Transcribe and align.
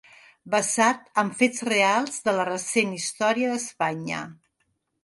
Basat 0.53 1.03
en 1.23 1.29
fets 1.41 1.65
reals 1.69 2.17
de 2.29 2.35
la 2.41 2.49
recent 2.51 2.99
història 3.03 3.55
d'Espanya. 3.55 4.27